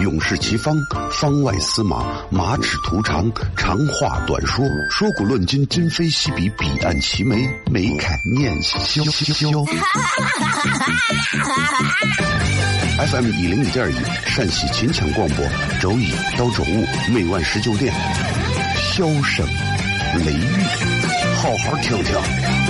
[0.00, 0.74] 勇士齐方，
[1.12, 7.36] 方外司马，马齿图长，长话短说，说古论今，今非昔比，彼岸齐眉，
[7.70, 9.02] 眉开眼笑。
[13.10, 13.94] FM 一零一点一，
[14.26, 15.44] 陕西秦腔广播，
[15.80, 17.94] 周一到周五每晚十九点，
[18.76, 19.46] 笑声
[20.24, 20.46] 雷雨，
[21.36, 22.69] 好好听听。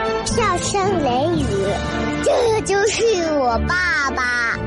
[0.25, 1.09] 笑声雷
[1.41, 1.45] 雨，
[2.23, 4.57] 这就是我爸爸。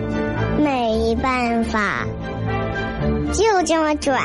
[0.59, 2.07] 没办法，
[3.33, 4.21] 就这么拽。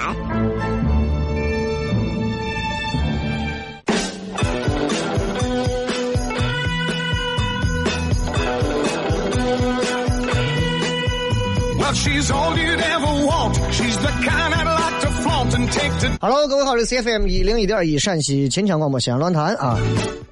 [16.21, 19.77] Hello，各位好，这是 CFM 一零一点一陕西秦腔广播西安论坛啊。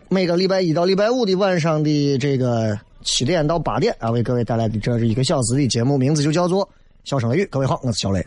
[0.09, 6.65] 每个礼拜一到礼拜五的晚上的这个七点到八点啊，为各位带来的这是一个小时的节目，名字就叫做
[7.03, 7.43] 《笑声雷雨》。
[7.49, 8.25] 各位好，我是小雷。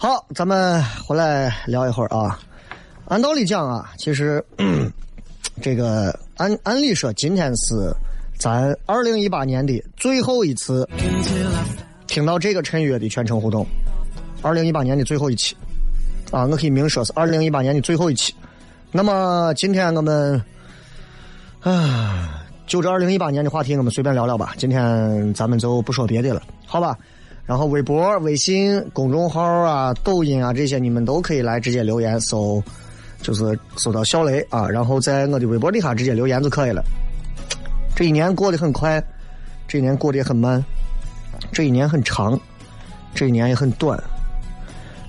[0.00, 2.40] 好，咱们回来聊一会儿啊。
[3.04, 4.42] 按道理讲啊，其实
[5.60, 7.94] 这个按按理说，今天是
[8.38, 10.88] 咱二零一八年的最后一次
[12.06, 13.66] 听到这个陈约的全程互动，
[14.40, 15.54] 二零一八年的最后一期。
[16.30, 18.34] 啊，我可以明说，是二零一八年的最后一期。
[18.92, 20.40] 那么今天我们，
[21.60, 24.54] 啊，就这二零一八年的话题，我们随便聊聊吧。
[24.56, 26.96] 今天咱们就不说别的了，好吧？
[27.46, 32.62] 然后微博、微信公众号啊、抖音啊这些，你们都可以来直接留言，搜，
[33.22, 36.80] 就是搜到小雷啊，然后在我的微博底下直接留言就可以了。
[37.96, 39.02] 这一年过得很快，
[39.66, 40.64] 这一年过得也很慢，
[41.50, 42.38] 这一年很长，
[43.16, 44.00] 这一年也很短。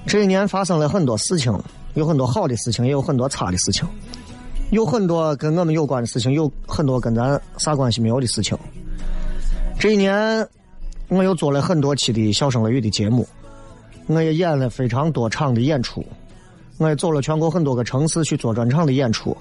[0.06, 1.58] 这一年发生了很多事情，
[1.94, 3.88] 有很多好的事情，也有很多差的事情，
[4.72, 8.58] 有很多跟我们有关的事情，有很多跟咱啥关系没有的事情。
[9.80, 10.48] 这一年，
[11.08, 13.28] 我又做了很多期的小声雷雨的节目，
[14.08, 16.06] 我也演了非常多场的演出，
[16.78, 19.36] 我也走了全国很多个城市去做专场的演出，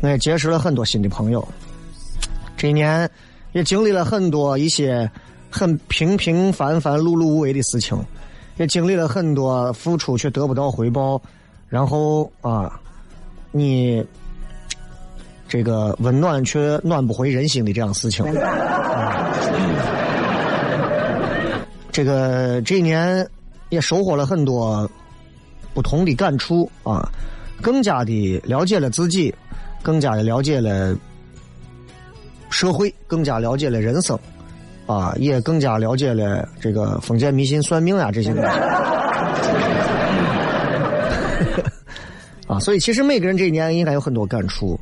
[0.00, 1.46] 我也结识了很多新的朋友。
[2.56, 3.08] 这一年，
[3.52, 5.10] 也经历了很多一些
[5.50, 7.98] 很平平凡凡、碌碌无为的事情。
[8.56, 11.20] 也经历了很多付出却得不到回报，
[11.68, 12.80] 然后啊，
[13.50, 14.04] 你
[15.48, 18.24] 这个温暖却暖不回人心的这样事情。
[21.90, 23.26] 这个这一年
[23.68, 24.90] 也收获了很多
[25.74, 27.06] 不同的感触啊，
[27.60, 29.34] 更加的了解了自己，
[29.82, 30.96] 更加的了解了
[32.48, 34.18] 社会，更加了解了人生。
[34.92, 38.50] 啊，也更加了解了这个封建迷信、算命啊这些东西。
[42.46, 44.78] 啊，所以其实每个人这一年应该有很多感触。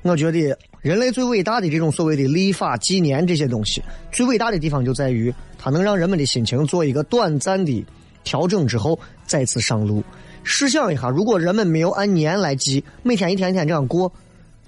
[0.00, 7.86] 我觉得人类最伟大的这种所谓的立法、纪年这些东西，最伟大的地方就在于它能让人们的心情做一个短暂的
[8.24, 10.02] 调整之后再次上路。
[10.44, 14.10] 试想一下，如果人们没有按年来记，每天一天一天这样过，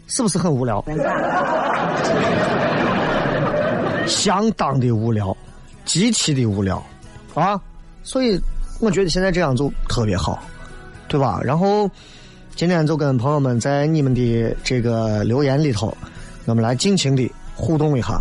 [0.06, 0.84] 是不是很无聊？
[4.06, 5.36] 相当的无聊，
[5.84, 6.82] 极其的无聊，
[7.34, 7.60] 啊！
[8.02, 8.38] 所以
[8.80, 10.42] 我觉得现在这样就特别好，
[11.08, 11.40] 对吧？
[11.42, 11.90] 然后
[12.54, 15.96] 今天就跟朋友们在你们的这个留言里头，
[16.44, 18.20] 我们来尽情的互动一下。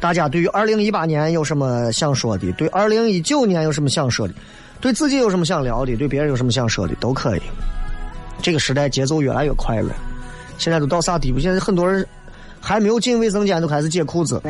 [0.00, 2.52] 大家对于二零一八年有什么想说的？
[2.52, 4.34] 对二零一九年有什么想说的？
[4.80, 5.96] 对自己有什么想聊的？
[5.96, 6.94] 对别人有什么想说的？
[6.96, 7.42] 都可以。
[8.42, 9.94] 这个时代节奏越来越快了，
[10.58, 11.38] 现在都到啥地步？
[11.40, 12.06] 现在很多人。
[12.64, 14.40] 还没有进卫生间就开始解裤子，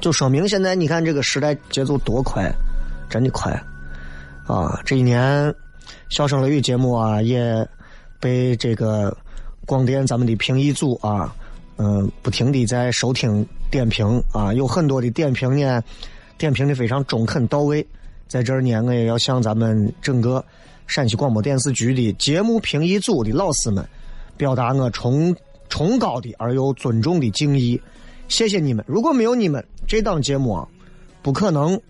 [0.00, 2.50] 就说明现在你看这个时代节奏多快，
[3.10, 3.52] 真的快
[4.46, 4.80] 啊！
[4.82, 5.54] 这一年，
[6.08, 7.68] 笑声雷雨节目啊，也
[8.18, 9.14] 被这个
[9.66, 11.34] 广电咱们的评议组啊，
[11.76, 15.82] 嗯，不停的在收听点评啊，有很多的点评呢，
[16.38, 17.86] 点评的非常中肯到位。
[18.26, 20.42] 在这儿呢，我也要向咱们整个
[20.86, 23.86] 陕西广播电视局的节目评议组的老师们，
[24.38, 25.36] 表达我崇
[25.70, 27.80] 崇高的而又尊重的敬意。
[28.28, 28.84] 谢谢你们！
[28.86, 30.68] 如果没有你们，这档节目啊，
[31.22, 31.80] 不可能，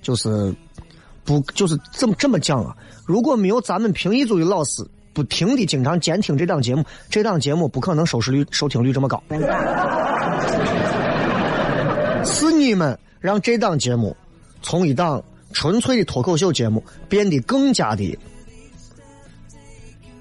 [0.00, 0.54] 就是
[1.24, 2.76] 不就是这么这么讲啊。
[3.04, 9.22] 如果没有咱们评议组的老师不停的经常监听这档节目，这档节目不可能收视率、收听率这么高。
[12.24, 14.16] 是你们让这档节目
[14.62, 18.16] 从一档纯粹的脱口秀节目变得更加的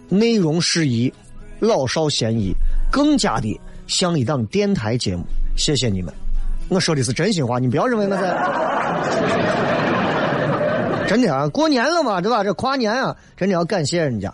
[0.10, 1.14] 内容适宜、
[1.60, 2.54] 老少咸宜，
[2.92, 3.60] 更加的。
[3.88, 5.24] 像一档电台节目，
[5.58, 6.14] 谢谢你们，
[6.70, 8.36] 我说的是真心话，你不要认为我在。
[11.10, 12.44] 真的啊，过年了嘛，对吧？
[12.44, 14.32] 这跨年啊，真的要感谢人家，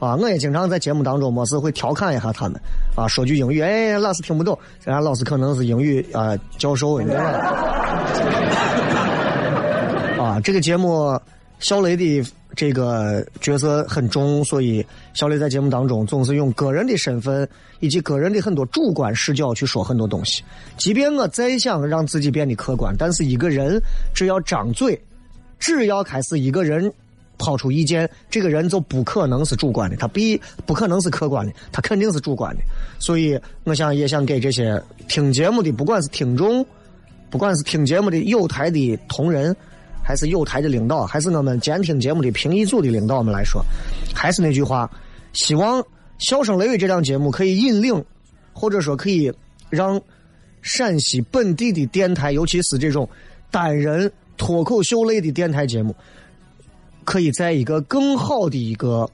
[0.00, 2.60] 啊，我也经常在节目当中没事会调侃一下他们，
[2.96, 7.38] 啊，说句英语，哎，老师听不懂，人家老师可能是英语啊教授，你知道吧？
[10.24, 11.16] 啊，这个节目。
[11.60, 12.22] 小雷的
[12.56, 14.84] 这个角色很重，所以
[15.14, 17.48] 小磊在节目当中总是用个人的身份
[17.78, 20.42] 以及个人的很多主观视角去说很多东西。
[20.76, 23.80] 即便我再想让自己变得客观，但是一个人
[24.14, 25.00] 只要张嘴，
[25.58, 26.92] 只要开始一个人
[27.36, 32.62] 抛出意见，这个人就不可能是主观的，他必不可能是客观的，他肯定是主观的。
[32.98, 36.66] 所以我想也想给这些听节目的，不管是听众，
[37.30, 39.54] 不管是听节目的有台的同仁。
[40.02, 43.62] 还是有台的领导，还是我们监听节目的评议组的领导们来说，
[44.14, 44.90] 还是那句话，
[45.34, 45.80] 希望
[46.18, 48.02] 《笑声雷雨》这档节目可以引领，
[48.52, 49.30] 或者说可以
[49.68, 50.00] 让
[50.62, 53.08] 陕西本地的电台，尤其是这种
[53.50, 55.94] 单人脱口秀类的电台节目，
[57.04, 59.08] 可以在一个更好的一个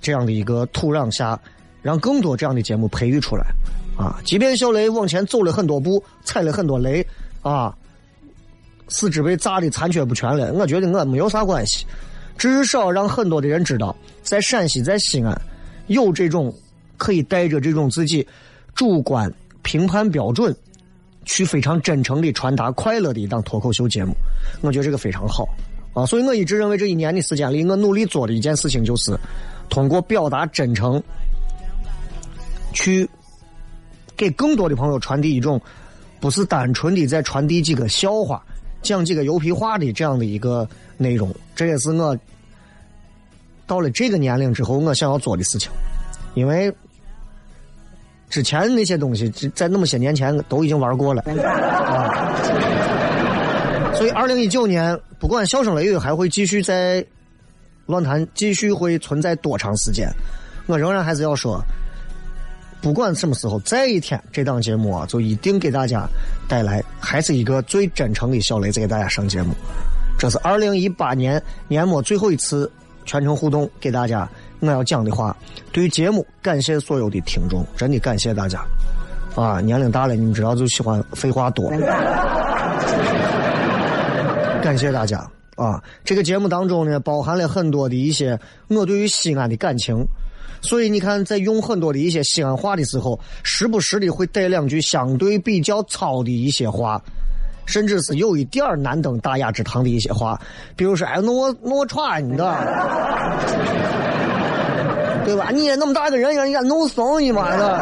[0.00, 1.38] 这样的一个土壤下，
[1.82, 3.44] 让更多这样的节目培育出来。
[3.98, 7.04] 啊，即便小雷往前走了很多步，踩了很多雷，
[7.42, 7.76] 啊。
[8.90, 11.86] 四肢被炸的残缺不全了，我觉得我没有啥关系，
[12.36, 15.40] 至少让很多的人知道，在陕西，在西安，
[15.86, 16.52] 有这种
[16.96, 18.26] 可以带着这种自己
[18.74, 19.32] 主观
[19.62, 20.54] 评判标准，
[21.24, 24.12] 去非常真诚的传达快乐的一档脱口秀节目，
[24.60, 25.48] 我觉得这个非常好
[25.94, 29.16] 啊，所以我一直认为这一年的时间里，我努力做的一件事情就是
[29.68, 31.00] 通过表达真诚，
[32.72, 33.08] 去
[34.16, 35.60] 给更多的朋友传递一种
[36.18, 38.44] 不是单纯的在传递几个笑话。
[38.82, 42.16] 讲几个油皮话的这样的一个内容，这也是我
[43.66, 45.70] 到了这个年龄之后我想要做的事情。
[46.34, 46.72] 因为
[48.28, 52.32] 之前那些东西在那么些年前都已经玩过了啊。
[53.94, 57.04] 所以，二零一九年不管笑声雷雨还会继续在
[57.86, 60.08] 论坛继续会存在多长时间，
[60.66, 61.62] 我仍然还是要说。
[62.82, 66.08] 不管什么时候，再一天，这档节目啊，就一定给大家
[66.48, 69.54] 带来还是一个最真诚的小雷子给大家上节目。
[70.18, 72.70] 这是二零一八年年末最后一次
[73.04, 74.28] 全程互动，给大家
[74.60, 75.36] 我要讲的话。
[75.72, 78.64] 对于节目，感谢所有的听众，真的感谢大家。
[79.34, 81.70] 啊，年龄大了，你们知道就喜欢废话多。
[84.62, 85.18] 感谢大家
[85.56, 85.82] 啊！
[86.04, 88.38] 这个节目当中呢，包含了很多的一些
[88.68, 90.04] 我对于西安的感情。
[90.60, 97.02] 所以你看，在用很多的一些西安话的时候，时不时的会带两句相对比较糙的一些话，
[97.66, 100.40] 甚至是有一点难登大雅之堂的一些话，
[100.76, 102.54] 比如说“哎，那我那我穿的，
[105.24, 105.50] 对吧？
[105.50, 107.80] 你也那么大个人，人家弄怂你妈的！”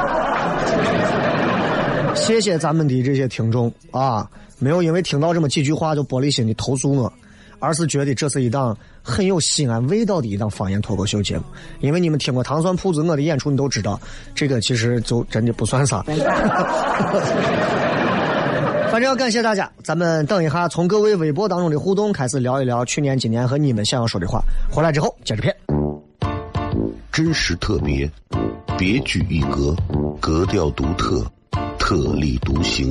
[2.15, 4.29] 谢谢咱们的这些听众啊，
[4.59, 7.13] 没有因为听到这么几句话就玻璃心的投诉我。
[7.59, 11.45] 而是觉得这是一档很有西安味道的一档方言脱口秀节目，
[11.81, 14.01] 因为你们听过糖蒜铺子我的演出，你都知道，
[14.35, 16.05] 这个其实就真的不算啥。
[18.91, 24.43] 反正要感谢大家，咱们等一下从各位微博当中的互动开始聊一聊去年、今年和你们想要说的话。
[24.71, 25.55] 回来之后接着片，
[27.13, 28.11] 真实特别，
[28.79, 29.77] 别具一格，
[30.21, 31.23] 格调独特，
[31.79, 32.91] 特立独行，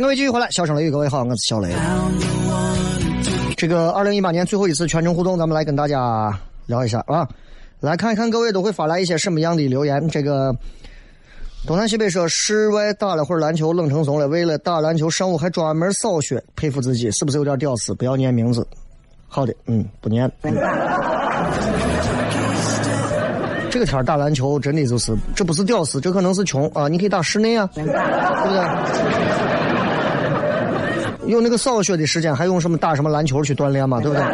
[0.00, 1.68] 各位继续回来，笑声雷雨，各位好，我是小雷。
[3.54, 7.28] 这个二零一八年最后一次全程互动，咱们来跟大家聊一下啊，
[7.80, 10.08] 来看一看各位都会发来一些什么样的留言。
[10.08, 10.56] 这个
[11.66, 17.94] 东南西北说室外打了会儿篮球，冷成怂了，为了打篮球上午还专门扫雪，佩服自己，是不是有点屌丝？
[17.94, 18.66] 不要念名字。
[19.28, 20.26] 好的，嗯，不念。
[20.42, 20.54] 嗯、
[23.70, 26.88] 这个天打篮球真的就是，这不是屌丝，这可能是穷啊！
[26.88, 29.59] 你可以打室内啊，对不对？
[31.30, 34.00] 有那个扫雪的时间，还用什么打什么篮球去锻炼嘛？
[34.00, 34.24] 对不对？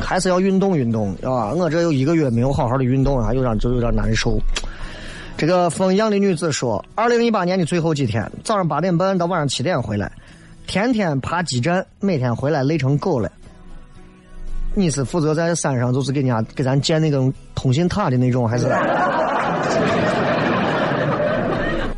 [0.00, 1.52] 还是要运动运动，啊！
[1.52, 4.38] 我这有一个月没有好好的运动啊，有点就有点难受。
[5.36, 10.10] 这个风阳的女子说，二零一八年的最后几天，早上八点半到晚上七点回来，
[10.66, 13.30] 天天爬基站，每天回来累成狗了。
[14.74, 18.66] 你是负责在山上，就是给人家给咱建那种通信塔的那种，还是？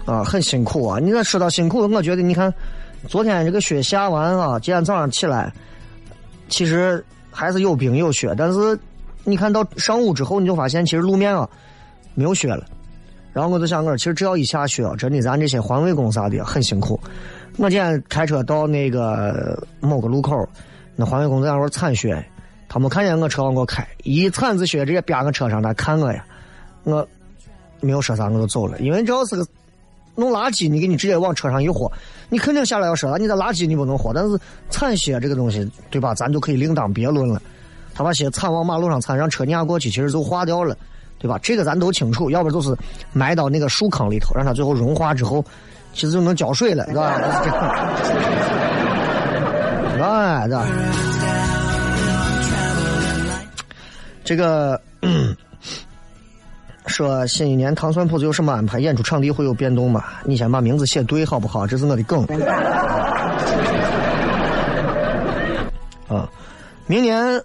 [0.07, 1.01] 啊，很辛苦啊！
[1.01, 2.55] 你这说到辛苦，我觉得你看，
[3.09, 5.53] 昨天这个雪下完啊，今天早上起来，
[6.49, 8.79] 其实还是有冰有雪，但是
[9.25, 11.49] 你看到上午之后，你就发现其实路面啊
[12.15, 12.65] 没有雪了。
[13.33, 17.01] 然后我就想，我其实只要一下雪，真的咱这些环卫工啥的很辛苦。
[17.57, 20.49] 我今天开车到那个某个路口，
[20.95, 22.25] 那环卫工在那块铲雪，
[22.69, 26.25] 他没看见我车往过开，一铲子雪直接啪我车上，他看我呀，
[26.85, 27.05] 我
[27.81, 29.45] 没有说啥，我就走了，因为只要是个。
[30.21, 31.91] 弄垃圾，你给你直接往车上一豁，
[32.29, 36.15] 你肯定下来要说了，你的垃圾你不能豁，但是铲雪这个东西，对吧？
[36.15, 37.41] 咱就可以另当别论了。
[37.95, 40.77] 他把鞋铲往马路上铲，让车碾过去，其实就化掉了，
[41.19, 41.39] 对吧？
[41.43, 42.31] 这个咱都清楚。
[42.31, 42.77] 要不就是
[43.13, 45.45] 埋到那个树坑里头，让它最后融化之后，
[45.95, 47.15] 其实就能浇水了，是吧？
[50.01, 50.67] 哎，对吧？
[54.23, 54.81] 这个。
[56.91, 58.81] 说新一年糖蒜铺子有什么安排？
[58.81, 60.05] 演出场地会有变动吗？
[60.25, 61.67] 你先把名字写对好不好？
[61.67, 62.25] 这是我的梗。
[66.09, 66.29] 啊，
[66.89, 67.41] 明年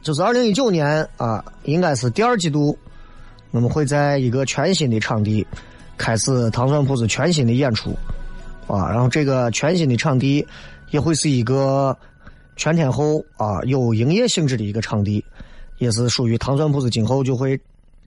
[0.00, 2.76] 就是二零一九年啊，应该是第二季度，
[3.50, 5.46] 我们会在一个全新的场地
[5.98, 7.90] 开始糖蒜铺子全新的演出
[8.66, 8.88] 啊。
[8.90, 10.44] 然后这个全新的场地
[10.90, 11.94] 也会是一个
[12.56, 15.22] 全天候啊有营业性质的一个场地，
[15.76, 17.60] 也是属于糖蒜铺子今后就会。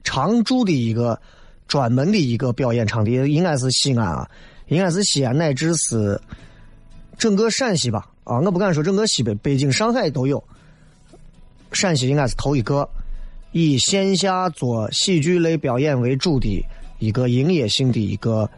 [0.04, 1.18] 常驻的一个
[1.66, 4.30] 专门的一个表演场地，应该是西安啊，
[4.68, 6.20] 应该是西安乃至是
[7.18, 8.06] 整个陕西吧。
[8.22, 10.42] 啊，我不敢说整个西北，北京、上海都有，
[11.72, 12.88] 陕西应该是头一个。
[13.52, 16.66] 以线下做喜剧类表演为主的
[16.98, 18.50] 一个营业性的一个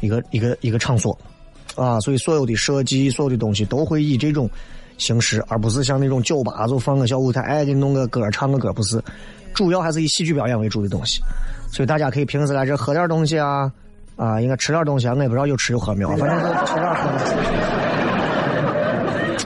[0.00, 1.16] 一个一个一个场所。
[1.76, 4.50] 啊，所以所有的设计、所有的东西都会以这种
[4.98, 9.00] 形式，而不是像那种酒吧就放个小舞台，哎，给你弄个歌，唱个歌，不是。
[9.54, 11.20] 主要还是以喜剧表演为主的东西，
[11.70, 13.70] 所以大家可以平时来这喝点东西啊，
[14.16, 17.10] 啊，应该吃点东西啊，我也不知道有吃有喝没有，反正是吃点喝。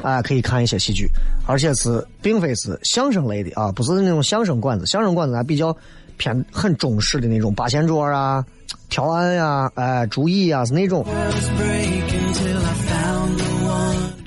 [0.08, 1.08] 哎， 可以看一些戏剧，
[1.46, 5.76] 而且是并非是相声类的啊，不是那种相声馆子，相声馆子还比较
[6.16, 8.44] 偏很中式的那种八仙桌啊、
[8.88, 11.04] 条案呀、哎、竹椅啊是那种。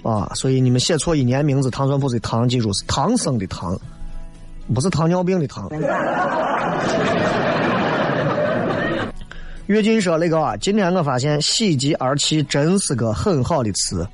[0.04, 3.78] 啊，所以你们写错一年名字，糖蒜铺子的糖，记住是唐僧的唐。
[4.74, 5.70] 不是糖尿病的糖。
[9.68, 14.08] 跃进说那个啊，今天我发现“喜极而泣”真是个很好的词。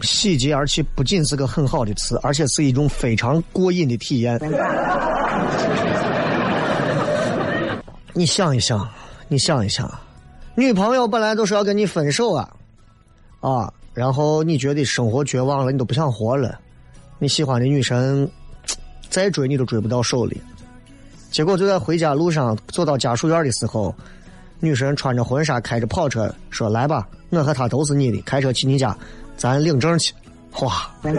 [0.00, 4.40] 喜极而泣不仅是个很好的词，而且是一种非常过瘾的体验。
[8.12, 8.88] 你想一想，
[9.28, 9.88] 你想一想，
[10.56, 12.48] 女朋友本来都是要跟你分手啊，
[13.40, 16.58] 啊，然后你觉得生活绝望了，你都不想活了，
[17.18, 18.28] 你喜欢的女生。
[19.10, 20.40] 再追你都追不到手里，
[21.30, 23.94] 结果就在回家路上走到家属院的时候，
[24.60, 28.96] 女神穿着婚纱，开着跑车，说：“来吧，我和他都是你的，开车去你家，
[29.36, 30.14] 咱领证去。”
[30.62, 30.90] 哇！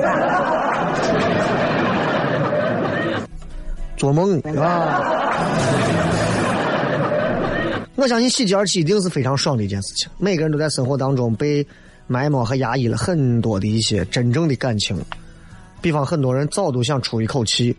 [3.96, 5.02] 做梦啊！
[7.96, 10.10] 我相信喜极而泣一定是非常爽的一件事情。
[10.18, 11.66] 每个人都在生活当中被
[12.08, 15.00] 埋没和压抑了很多的一些真正的感情，
[15.82, 17.76] 比方很多人早都想出一口气。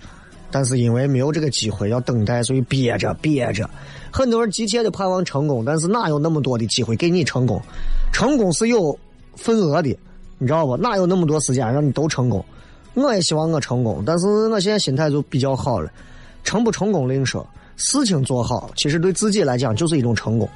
[0.55, 3.67] 但是因为没有这个机会要等待，所以憋着憋着。
[4.13, 7.59] 很多人急切的盼望成功，但是哪有那么多的机会给你成功？
[8.13, 8.95] 成功是有
[9.35, 9.89] 份额的，
[10.37, 10.77] 你知道不？
[10.77, 12.45] 哪有那么多时间让你都成功？
[12.93, 15.91] 我也希望我成功，但是我现在心态就比较好了。
[16.45, 20.47] 成不成功另说，事情做好，其实对自己来讲就是一种成功。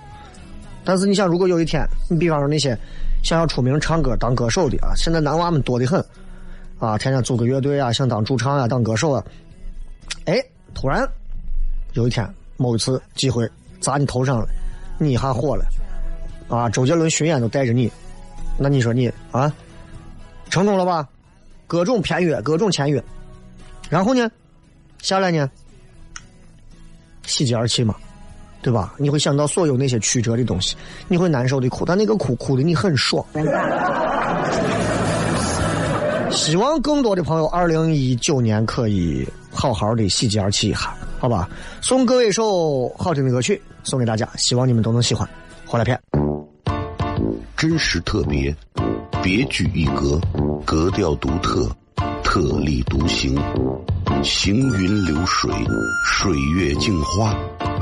[0.84, 2.78] 但是你想，如果有一天，你比方说那些
[3.24, 6.04] 想要出名唱歌当歌手的啊，现在男娃们多得很
[6.78, 9.24] 啊，天天组个乐队啊，想当主唱啊，当歌手啊。
[10.26, 10.42] 哎，
[10.74, 11.08] 突然
[11.94, 13.48] 有一天，某一次机会
[13.80, 14.46] 砸你头上了，
[14.98, 15.64] 你一下火了，
[16.48, 16.68] 啊！
[16.68, 17.90] 周杰伦巡演都带着你，
[18.58, 19.52] 那你说你啊，
[20.50, 21.08] 成功了吧？
[21.66, 23.02] 各种片约，各种签约，
[23.88, 24.30] 然后呢，
[25.00, 25.50] 下来呢，
[27.24, 27.94] 喜极而泣嘛，
[28.62, 28.94] 对吧？
[28.98, 30.76] 你会想到所有那些曲折的东西，
[31.08, 33.24] 你会难受的哭，但那个哭哭的你很爽。
[36.30, 41.48] 希望更多的朋友，二零一九年可以好好的喜极而泣一下，好吧？
[41.80, 45.28] 送各位一首好听的歌曲，送给大家，希望你们都能喜欢。
[45.64, 46.00] 回来片，
[47.56, 48.54] 真实特别，
[49.22, 50.20] 别具一格，
[50.64, 51.68] 格调独特，
[52.22, 53.36] 特立独行，
[54.22, 55.50] 行云流水，
[56.04, 57.34] 水月镜花，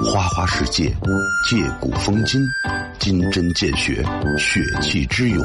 [0.03, 0.89] 花花世界，
[1.49, 2.41] 借古风今，
[2.99, 4.03] 金针见血，
[4.39, 5.45] 血气之勇。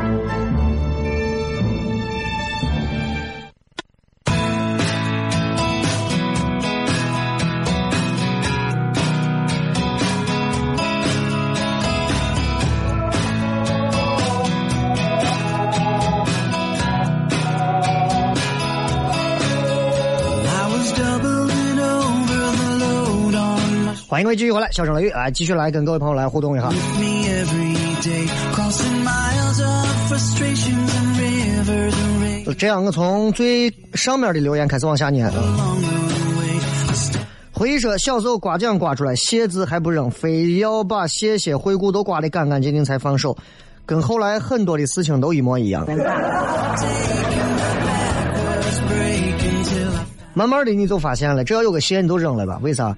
[24.31, 26.69] 位继续回来，笑声雷雨来，继续来跟各位朋友来互动一下。
[32.57, 35.29] 这样，我从最上面的留言开始往下念。
[37.51, 43.37] 回忆说，小时候刮奖刮出来，谢字还不扔，非要把谢谢惠顾都刮得干干净净才放手，
[43.85, 45.85] 跟后来很多的事情都一模一样。
[50.33, 52.57] 慢慢的，你就发现了，只要有个谢，你都扔了吧？
[52.63, 52.95] 为啥？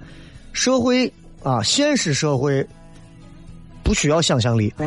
[0.52, 1.12] 社会
[1.44, 2.66] 啊，现实社会
[3.84, 4.74] 不需要想象力。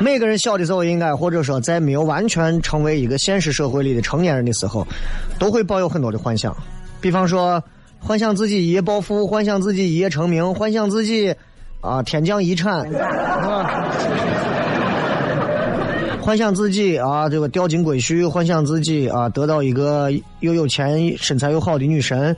[0.00, 4.86] 每个人小的时候，应该或者说在没有完全成为一个现实社会里的成年人的时候，
[5.38, 6.56] 都会抱有很多的幻想。
[7.00, 7.62] 比方说，
[7.98, 11.34] 幻想自己一夜暴富，幻想自己一夜成名，幻想自己
[11.80, 13.90] 啊天降遗产，啊，
[16.20, 22.36] 幻想自己啊这个掉金龟婿，幻想自己啊得到一个又有钱、身材又好的女神，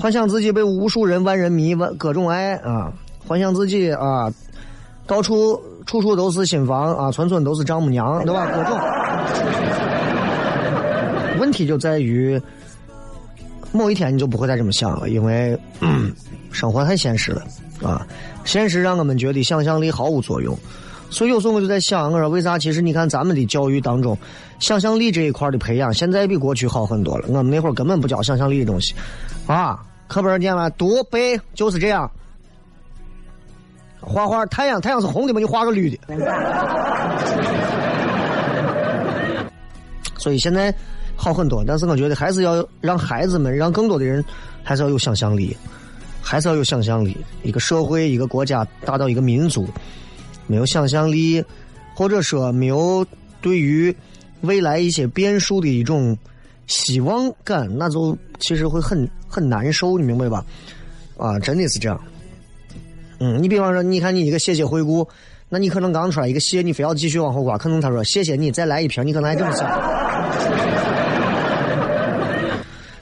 [0.00, 2.92] 幻想自己被无数人万人迷、万各种爱啊，
[3.26, 4.32] 幻想自己啊
[5.06, 5.60] 到处。
[5.86, 8.46] 处处都是新房啊，村村都是丈母娘，对吧？
[8.54, 8.78] 各种。
[11.40, 12.40] 问题就在于，
[13.72, 15.58] 某一天你就不会再这么想了，因为
[16.52, 17.42] 生活太现实了
[17.82, 18.06] 啊！
[18.44, 20.56] 现实让我们觉得想象力毫无作用。
[21.08, 22.56] 所以有时候我就在想，我说为啥？
[22.56, 24.16] 其实你看咱们的教育当中，
[24.60, 27.24] 想象力这一块的培养，现在比过去好很多了。
[27.26, 28.94] 我们那会儿根本不教想象力的东西
[29.48, 29.80] 啊，
[30.10, 32.10] 课本上念了读背就是这样。
[34.00, 35.38] 画画，太阳，太阳是红的嘛？
[35.38, 35.96] 你画个绿的。
[40.18, 40.74] 所以现在
[41.14, 44.24] 好很多，但是我觉得还是要让孩子们，让更多的人
[44.64, 45.56] 还是要有想象力，
[46.20, 47.16] 还是要有想象力。
[47.44, 49.68] 一个社会，一个国家，达到一个民族，
[50.48, 51.40] 没有想象力，
[51.94, 53.06] 或者说没有
[53.40, 53.94] 对于
[54.40, 56.18] 未来一些变数的一种
[56.70, 60.44] 希望感，那就其实会很很难受，你明白吧？
[61.18, 62.00] 啊，真的是这样。
[63.18, 65.06] 嗯，你比方说，你看你一个谢谢回顾，
[65.48, 69.68] 那你可能刚出来一个谢，你非要继续往后刮，可能他说谢谢你，再来一瓶，你可能还这么想。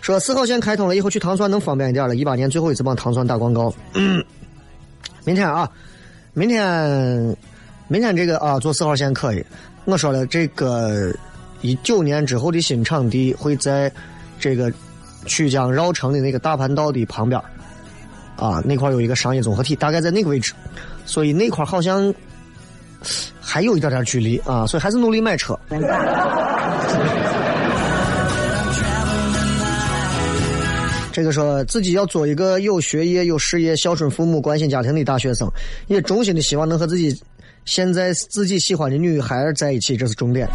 [0.01, 3.71] 说四号线开通了以后去糖酸能方便一点了，一八年最后一次帮糖酸打广告。
[5.27, 5.71] 明天啊，
[6.33, 7.37] 明天，
[7.89, 9.45] 明天这个啊，坐四号线可以。
[9.85, 11.15] 我说了，这个
[11.61, 13.93] 一九年之后的新场地会在
[14.39, 14.73] 这个
[15.27, 17.41] 曲江绕城的那个大盘道的旁边。
[18.37, 20.53] 啊，那块有一个商业综合体，大概在那个位置，
[21.05, 22.15] 所以那块好像
[23.41, 25.59] 还有一点点距离啊，所以还是努力买车。
[31.11, 35.51] 这个说自己要做一个有学业、有事业、孝顺父母、关心家庭的大学生，
[35.89, 37.21] 也衷心的希望能和自己
[37.65, 40.49] 现在自己喜欢的女孩在一起，这是重点。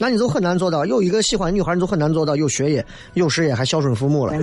[0.00, 4.32] 那你就很难做到，有一个喜欢女孩，你就很难做到有学业、有事业还孝顺父母了。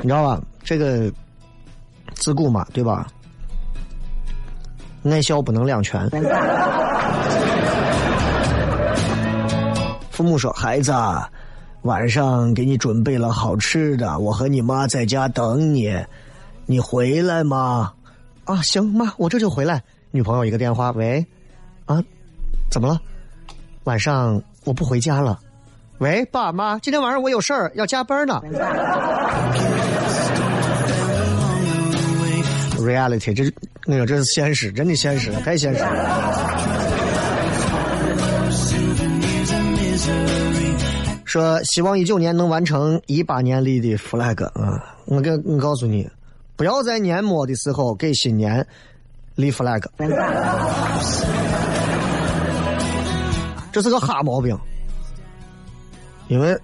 [0.00, 0.40] 你知道吧？
[0.64, 1.12] 这个
[2.14, 3.06] 自古嘛，对吧？
[5.04, 6.08] 爱孝不能两全。
[10.10, 10.92] 父母说：“孩子，
[11.82, 15.92] 晚上给你准备了好吃的，我和你妈在家等你，
[16.66, 17.92] 你回来吗？”
[18.46, 19.82] 啊，行，妈，我这就回来。
[20.10, 21.24] 女朋友一个电话，喂，
[21.86, 22.02] 啊，
[22.72, 22.98] 怎么了？
[23.84, 25.38] 晚上我不回家了。
[25.98, 28.40] 喂，爸妈，今天晚上我有事儿要加班呢。
[32.78, 33.52] Reality，这
[33.84, 36.40] 那个这是现实，真的现实，太现实了。
[41.26, 44.96] 说希望一九年能完成一八年立的 flag 啊！
[45.04, 46.08] 我给我告诉你，
[46.56, 48.66] 不要在年末的时候给新年
[49.34, 49.82] 立 flag，
[53.72, 54.56] 这是个哈毛病。
[56.28, 56.56] 因为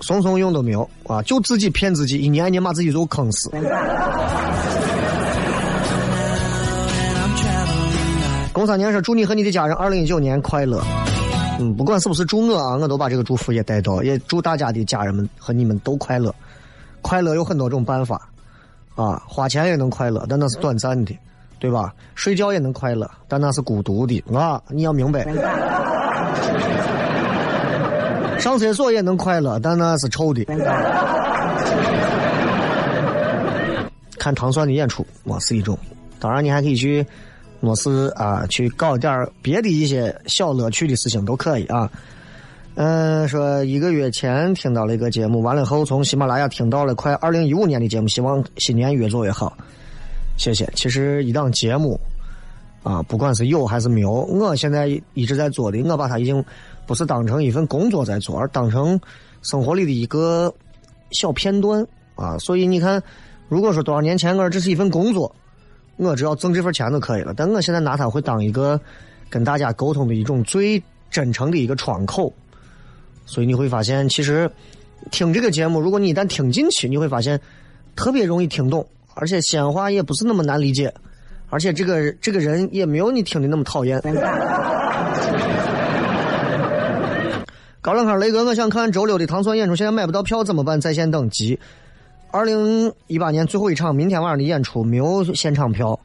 [0.00, 3.50] 怂怂用都没有啊，就自己骗自己，一年年把自己都坑死。
[8.52, 10.80] 公三年说祝你和你的家人二零一九年快乐。
[11.58, 16.32] 嗯，不管是不是祝我啊，我都把这个祝福也带到，也祝大家的家人们和你们都快乐。
[17.00, 18.28] 快乐有很多种办法
[18.94, 21.16] 啊，花钱也能快乐，但那是短暂的，
[21.58, 21.92] 对吧？
[22.14, 25.24] 睡觉也能快乐，但那是孤独的啊，你要明白。
[28.38, 30.44] 上厕所也能快乐，但那是臭的。
[34.18, 35.78] 看糖蒜的演出，我是一种。
[36.18, 37.04] 当然，你还可以去，
[37.60, 41.90] 我是啊，去搞点别的一些小乐趣的事情都可以啊。
[42.76, 49.56] 嗯，说一个月前听到了一个节目，完了后从喜马拉雅听到了快二零一五年的节目，希望新年越做越好。
[50.36, 50.68] 谢谢。
[50.74, 52.00] 其实一档节目
[52.84, 56.44] 啊，不管是有还是没有，我现在一直在做的，我把它已经。
[56.86, 59.00] 不是当成一份工作在做，而当成
[59.40, 60.54] 生活里的一个
[61.12, 61.82] 小片段
[62.14, 62.36] 啊！
[62.36, 63.02] 所以你看，
[63.48, 65.34] 如果说多少年前我这是一份工作，
[65.96, 67.32] 我只要挣这份钱就可以了。
[67.34, 68.78] 但我现在拿它会当一个
[69.30, 70.78] 跟大家沟通的一种最
[71.10, 72.30] 真诚的一个窗口。
[73.24, 74.50] 所以你会发现，其实
[75.10, 77.40] 听这个节目，如果你一旦听进去，你会发现
[77.96, 80.92] 特别容易听懂，而且西安话也不是那么难理解，
[81.54, 84.00] 而且这个这个人也没有你听的那么讨厌。
[87.80, 90.80] 高冷康雷哥，我想看周六的糖蒜演出，现在买不到票怎么办？
[90.80, 91.56] 在线等急。
[92.32, 95.96] 二零一八年最后一场，明天晚上的演出没有现场票，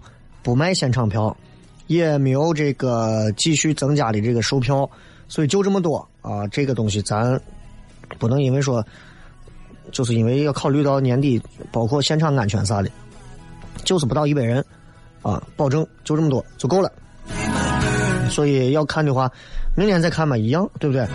[0.44, 1.36] 不卖现场票，
[1.88, 4.88] 也没有这个继续增加的这个售票，
[5.28, 6.46] 所以就这么多啊。
[6.50, 7.42] 这个东西咱
[8.20, 8.86] 不能因为说，
[9.92, 12.90] 就是因为要考虑到年底，包括现场安全啥的，
[13.84, 14.64] 就是不到一百人
[15.22, 16.92] 啊，保证就这么多就够了。
[18.30, 19.30] 所以要看的话。
[19.76, 21.08] 明年再看嘛，一样，对不对？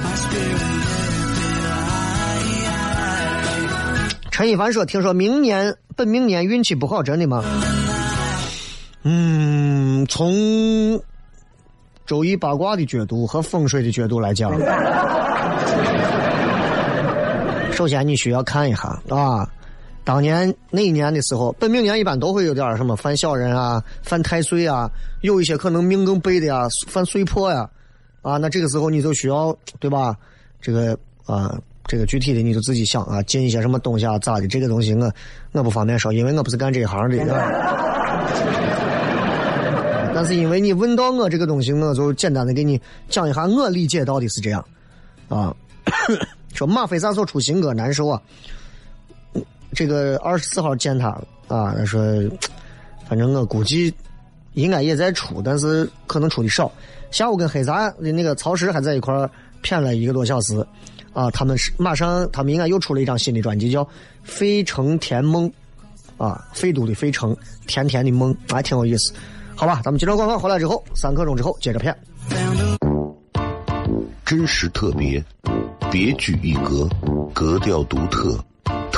[4.30, 7.44] 陈一凡说：“听说明年本命年运气不好，真的吗？”
[9.04, 10.98] 嗯，从
[12.06, 14.50] 周易八卦的角度和风水的角度来讲，
[17.72, 19.46] 首先你需要看一下啊，
[20.04, 24.90] 当年那一年的时候，本命年一般都会有点什么犯小人啊、犯太岁啊，
[25.22, 27.68] 有一些可能命更背的呀、犯岁破呀。
[28.20, 30.16] 啊，那这个时候你就需要对吧？
[30.60, 34.46] 这个啊，这个具体的你就自己想啊，进一些什么东西啊，咋的？
[34.46, 35.10] 这个东西我
[35.52, 37.18] 我不方便说，因为我不是干这一行的。
[40.14, 44.64] 但是因为你问到我这个东西，我就简单的给你讲一下我理解到底是这样
[45.28, 45.54] 啊。
[46.54, 48.22] 说马飞啥时候出新歌难受啊？
[49.74, 51.08] 这个二十四号见他
[51.48, 52.00] 啊，他说，
[53.08, 53.92] 反正我估计
[54.54, 56.70] 应该也在出，但是可能出的少。
[57.10, 59.28] 下午跟黑杂的那个曹石还在一块儿
[59.62, 60.66] 谝了一个多小时
[61.12, 61.30] 啊。
[61.30, 63.84] 他们是马上，他们应该又出了一张新的专辑，叫
[64.22, 65.50] 《费城甜梦》
[66.24, 69.12] 啊，费都的费城，甜甜的梦，还挺有意思。
[69.54, 71.96] 好吧，咱们接着广告回来之后，三刻钟之后接着骗。
[74.24, 75.22] 真实特别，
[75.92, 76.88] 别具一格，
[77.32, 78.42] 格调独特，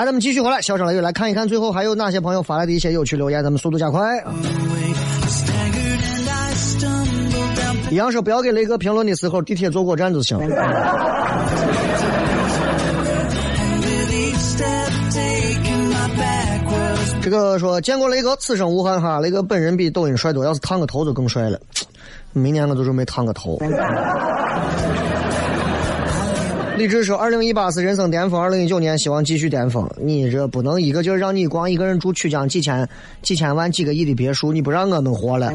[0.00, 4.32] 来，咱们继续回来，小声雷雨来看一看，最后还有哪些朋友发来的一些有趣留言，咱们速度加快啊！
[7.90, 10.38] 一样说不要给雷哥评论的时候，地铁坐过站就行。
[17.20, 19.20] 这个说见过雷哥，此生无憾哈。
[19.20, 21.60] 雷哥本人比抖音帅多，要是烫个头就更帅了。
[22.32, 23.58] 明年我就准备烫个头。
[26.80, 29.86] 李志说：“二零一八是人生巅峰，二零一九年希望继续巅峰。
[29.98, 32.88] 你这不能一个劲儿让你光一个人住曲江几千、
[33.20, 35.52] 几千万、几个亿的别墅，你不让我们活了。”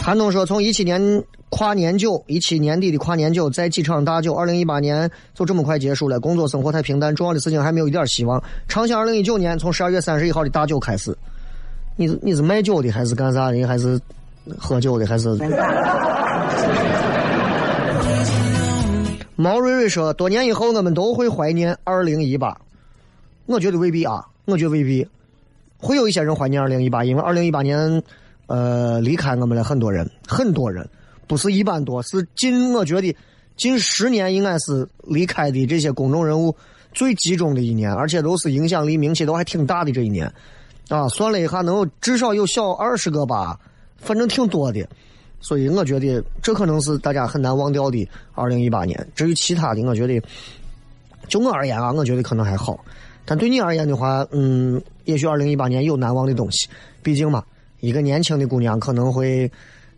[0.00, 1.02] 韩东说：“从一七年
[1.48, 6.20] 跨年酒，一七年底的跨年酒，在几场大酒，二零一八年就这么快结束了。
[6.20, 8.40] 工作生活太平淡，重要的事情还没有一点希望。
[8.68, 11.12] 畅想二零一九年，从十二月三十一号的大酒开始。
[11.96, 13.64] 你你是卖酒的，还是干啥的？
[13.64, 14.00] 还是
[14.56, 15.04] 喝酒的？
[15.08, 15.36] 还是？”
[19.42, 22.56] 毛瑞瑞说：“多年以后，我们都会怀念二零一八。
[23.46, 25.04] 我觉得未必啊，我觉得未必
[25.78, 28.00] 会有一些人怀念二零一八，因为二零一八年，
[28.46, 30.88] 呃，离开我们了很多人，很多人，
[31.26, 33.16] 不是一般多，是近我觉得
[33.56, 36.54] 近十年应该是离开的这些公众人物
[36.92, 40.32] 最集中的一年，而且都是影响力、名气都还挺大的这一年
[40.88, 41.08] 啊。
[41.08, 43.58] 算了一下，能有至少有小二十个吧，
[43.96, 44.88] 反正挺多的。”
[45.42, 49.06] 所以我觉得这可能是大家很难忘掉的二零一八年。
[49.14, 50.22] 至于其他的，我觉得
[51.28, 52.82] 就我而言啊，我觉得可能还好。
[53.24, 56.68] 但对你而言的话，嗯，也许二零一八年有难忘的东西。
[57.02, 57.44] 毕竟嘛，
[57.80, 59.50] 一个年轻的姑娘可能会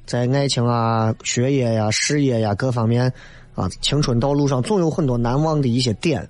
[0.06, 3.12] 在爱情啊、学业呀、事业呀各方面
[3.54, 6.26] 啊，青春道路上总有很多难忘的一些点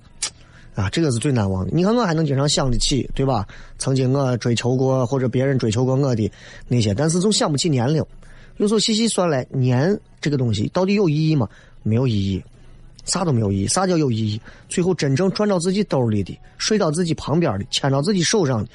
[0.73, 1.71] 啊，这个是最难忘的。
[1.73, 3.45] 你看我还能经常想得起，对吧？
[3.77, 6.31] 曾经我追求过或者别人追求过我的
[6.67, 8.03] 那些，但是总想不起年龄。
[8.57, 11.47] 有时候细细算来，年这个东西到底有意义吗？
[11.83, 12.43] 没有意义，
[13.05, 13.67] 啥都没有意义。
[13.67, 14.41] 啥叫有意义？
[14.69, 18.69] 最后真正赚到自己兜里的、睡到自己旁边的、牵到自己手上的、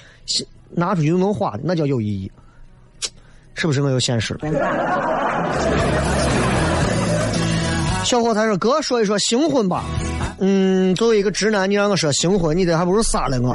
[0.70, 2.30] 拿出去就能花的，那叫有意义。
[3.54, 4.38] 是不是我有现实？
[8.04, 9.84] 小伙他说：“哥，说一说新婚吧。”
[10.40, 13.54] 嗯，作为一个直男，你让我说新婚，你这还不如杀了我。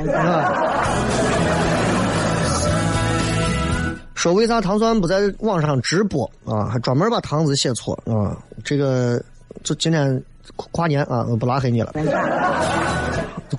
[4.26, 6.66] 说为啥糖蒜不在网上直播啊？
[6.66, 8.36] 还专门把唐字写错啊？
[8.64, 9.24] 这个
[9.64, 10.20] 就今天
[10.72, 11.94] 跨年啊，我不拉黑你了，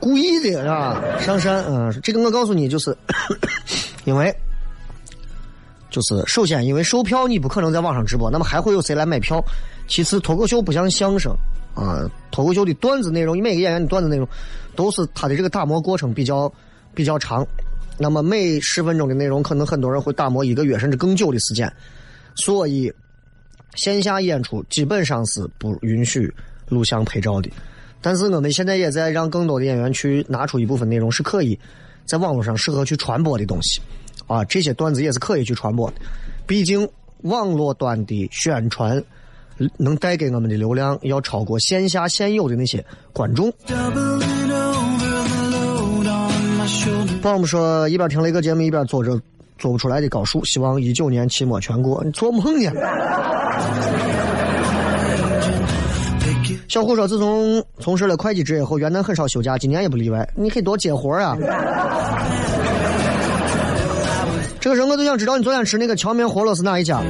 [0.00, 1.00] 故意的是吧？
[1.20, 2.96] 上山啊，这个我告诉你，就是
[4.07, 4.35] 因为
[5.88, 9.40] 就是首先因为售票你不可能在网上直播，那么还会有谁来买票？
[9.87, 11.33] 其次，脱口秀不像相声
[11.76, 12.02] 啊，
[12.33, 14.26] 脱口秀的段子内容，每个演员的段子内容
[14.74, 16.52] 都是他的这个打磨过程比较
[16.92, 17.46] 比较长。
[17.99, 21.73] 那么每十分钟的内容，可能很多人会打磨一个月甚至更久的时间。
[22.35, 22.93] 所以，
[23.75, 26.33] 线下演出基本上是不允许
[26.69, 27.51] 录像拍照的。
[28.03, 31.59] 但是我们现在也在让更多的演员去拿出一部分内容是可以
[32.05, 33.81] 在网络上适合去传播的东西
[34.27, 35.97] 啊，这些段子也是可以去传播的。
[36.47, 36.89] 毕竟
[37.23, 39.03] 网络端的宣传
[39.79, 43.51] 能带给我们的流量要超过线下现有的那些观众。
[47.27, 49.21] 宝姆说一边听了一个节目一边做着
[49.59, 52.01] 做不出来的高数，希望一九年期末全过。
[52.05, 52.71] 你做梦呢？
[56.69, 60.29] 小胡说：“自从从事了会计职业后，元旦很少休假，今年也不例外。
[60.37, 61.37] 你可以多接活啊！”
[64.61, 67.03] 这个人我就想知道你昨天吃那个荞面饸饹是哪一家？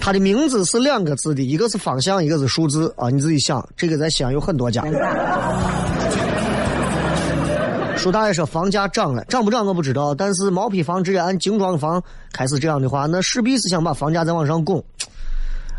[0.00, 3.08] 它的名字是两个字的，一个是方向，一个是数字啊！
[3.08, 4.82] 你自己想，这个在西安有很多家。
[8.02, 14.84] 舒大爷说房价涨了，涨不涨我不知道，但是毛坯房直接按精装房开始这样的话，那势必是想把房价再往上拱。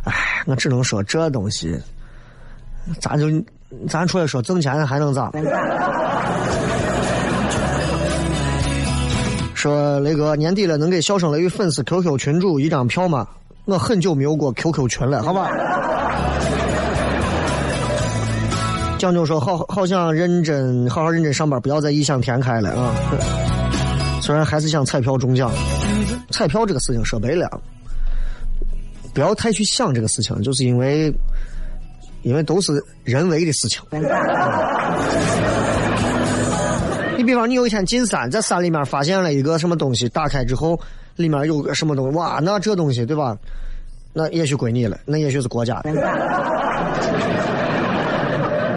[0.05, 0.13] 哎，
[0.47, 1.77] 我只能说这东西，
[3.01, 3.27] 咱就
[3.89, 5.31] 咱出来说挣钱还能咋？
[9.53, 13.27] 说雷哥年底了，能给笑声雷雨粉丝 QQ 群主一张票吗？
[13.65, 15.49] 我很久没有过 QQ 群了，好吧？
[19.03, 22.95] 讲究说好好想认真好好认真上班，不要再异想天开了啊！
[24.23, 25.51] 虽然还是想彩票中奖，
[26.31, 27.59] 彩票这个事情说白了，
[29.13, 31.13] 不要太去想这个事情，就是因为
[32.21, 33.81] 因为都是人为的事情。
[37.17, 40.79] 你比方你有一天进山，在山里面发现了一个什么东西，打开之后
[41.17, 43.37] 里面有个什么东西，哇，那这东西对吧？
[44.13, 45.91] 那也许归你了，那也许是国家的。